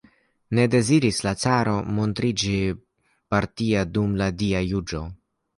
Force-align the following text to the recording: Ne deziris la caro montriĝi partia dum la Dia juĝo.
Ne 0.59 0.63
deziris 0.75 1.19
la 1.27 1.33
caro 1.43 1.75
montriĝi 1.99 2.55
partia 3.35 3.87
dum 3.99 4.21
la 4.23 4.31
Dia 4.41 4.67
juĝo. 4.73 5.05